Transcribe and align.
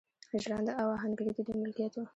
ژرنده 0.41 0.71
او 0.81 0.87
اهنګري 0.97 1.31
د 1.33 1.37
دوی 1.45 1.55
ملکیت 1.63 1.93
و. 1.95 2.03